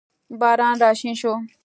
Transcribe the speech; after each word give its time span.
باران 0.39 0.75
راشین 0.81 1.13
شو 1.15 1.33